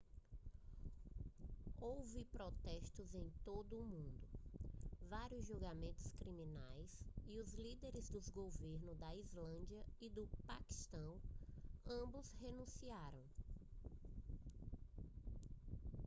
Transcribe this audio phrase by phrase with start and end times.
[1.79, 4.27] houve protestos em todo o mundo
[5.07, 11.21] vários julgamentos criminais e os líderes dos governos da islândia e do paquistão
[11.87, 13.21] ambos renunciaram